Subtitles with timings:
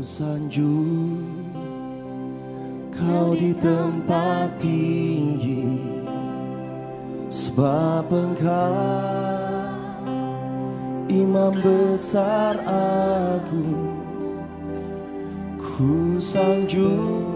[0.00, 1.20] sanjung
[2.92, 5.64] Kau di tempat tinggi
[7.30, 9.30] Sebab engkau
[11.10, 12.54] Imam besar
[13.34, 13.98] agung.
[15.58, 17.26] Ku sanjung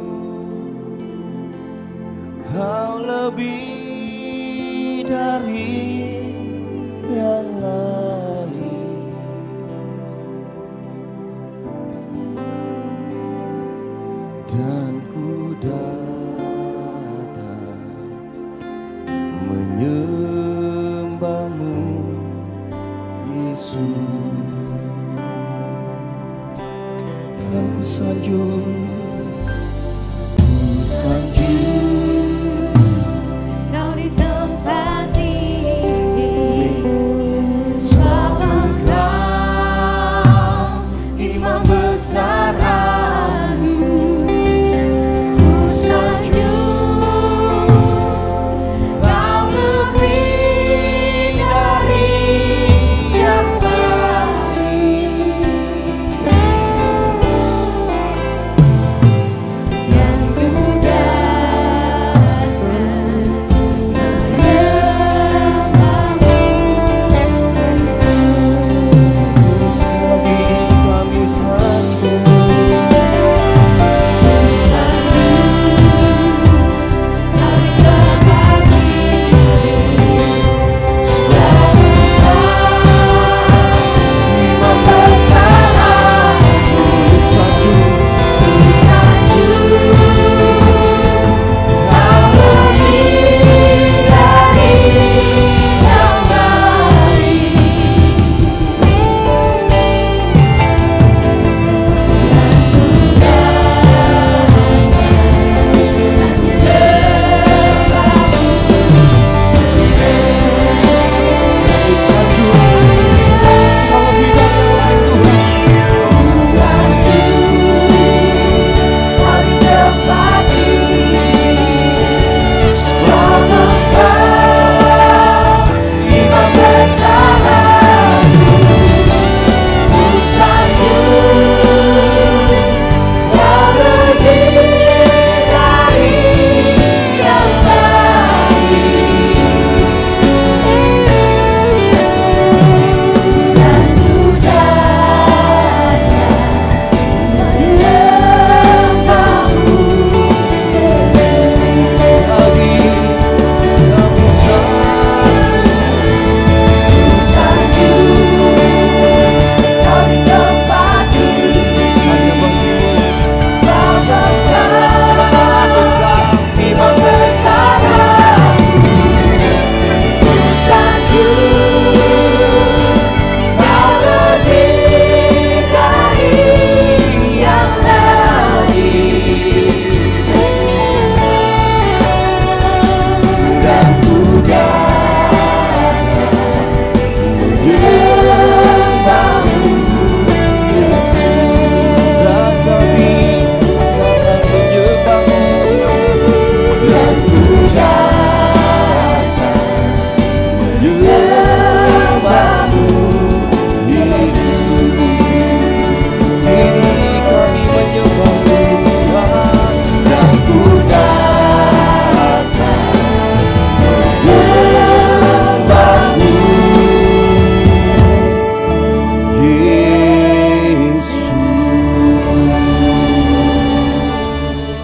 [2.55, 6.23] Kau lebih dari
[14.55, 16.39] Dan ku datang
[19.51, 21.27] menyembahmu
[23.35, 23.83] Yesus.
[27.51, 29.04] Ku sanjung